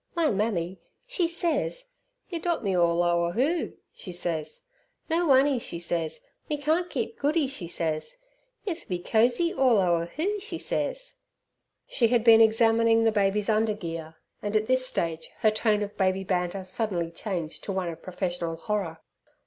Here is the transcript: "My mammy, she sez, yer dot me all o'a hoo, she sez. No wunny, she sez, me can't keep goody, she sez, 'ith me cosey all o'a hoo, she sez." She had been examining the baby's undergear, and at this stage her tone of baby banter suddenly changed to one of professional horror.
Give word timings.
"My 0.15 0.31
mammy, 0.31 0.79
she 1.05 1.27
sez, 1.27 1.91
yer 2.27 2.39
dot 2.39 2.63
me 2.63 2.75
all 2.75 3.03
o'a 3.03 3.33
hoo, 3.33 3.77
she 3.93 4.11
sez. 4.11 4.63
No 5.11 5.27
wunny, 5.27 5.59
she 5.59 5.77
sez, 5.77 6.21
me 6.49 6.57
can't 6.57 6.89
keep 6.89 7.19
goody, 7.19 7.45
she 7.45 7.67
sez, 7.67 8.17
'ith 8.65 8.89
me 8.89 8.97
cosey 8.97 9.53
all 9.53 9.77
o'a 9.77 10.05
hoo, 10.07 10.39
she 10.39 10.57
sez." 10.57 11.17
She 11.87 12.07
had 12.07 12.23
been 12.23 12.41
examining 12.41 13.03
the 13.03 13.11
baby's 13.11 13.47
undergear, 13.47 14.15
and 14.41 14.55
at 14.55 14.65
this 14.65 14.87
stage 14.87 15.29
her 15.41 15.51
tone 15.51 15.83
of 15.83 15.95
baby 15.97 16.23
banter 16.23 16.63
suddenly 16.63 17.11
changed 17.11 17.63
to 17.65 17.71
one 17.71 17.87
of 17.89 18.01
professional 18.01 18.55
horror. 18.55 19.01